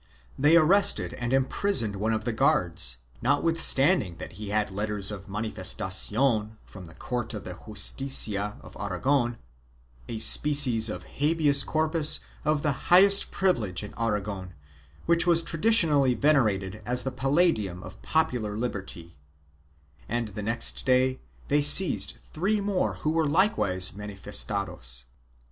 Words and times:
They 0.35 0.57
arrested 0.57 1.13
and 1.13 1.31
imprisoned 1.31 1.95
one 1.97 2.11
of 2.11 2.23
the 2.25 2.33
guards, 2.33 2.97
notwithstanding 3.21 4.15
that 4.15 4.31
he 4.31 4.49
had 4.49 4.71
letters 4.71 5.11
of 5.11 5.29
manifestation 5.29 6.57
from 6.65 6.87
the 6.87 6.95
court 6.95 7.35
of 7.35 7.43
the 7.43 7.53
Justicia 7.67 8.57
of 8.61 8.75
Aragon— 8.79 9.37
a 10.09 10.17
species 10.17 10.89
of 10.89 11.03
habeas 11.03 11.63
corpus 11.63 12.19
of 12.43 12.63
the 12.63 12.71
highest 12.89 13.29
privilege 13.29 13.83
in 13.83 13.93
Aragon, 13.95 14.55
which 15.05 15.27
was 15.27 15.43
traditionally 15.43 16.15
venerated 16.15 16.81
as 16.83 17.03
the 17.03 17.11
palladium 17.11 17.83
of 17.83 18.01
popular 18.01 18.57
liberty— 18.57 19.15
and 20.09 20.29
the 20.29 20.41
next 20.41 20.83
day 20.83 21.19
they 21.47 21.61
seized 21.61 22.17
three 22.33 22.59
more 22.59 22.95
who 22.95 23.11
were 23.11 23.27
likewise 23.27 23.91
manifestados. 23.93 25.03